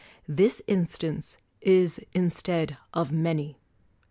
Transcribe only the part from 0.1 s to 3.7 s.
This instance is instead of many.